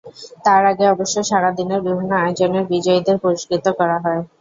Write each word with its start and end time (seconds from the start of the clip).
তার 0.45 0.61
আগে 0.71 0.85
অবশ্য 0.89 1.15
সারা 1.29 1.49
দিনের 1.57 1.81
বিভিন্ন 1.87 2.11
আয়োজনের 2.19 2.63
বিজয়ীদের 2.71 3.17
পুরস্কৃত 3.23 3.65
করা 3.79 3.97
হয়। 4.03 4.21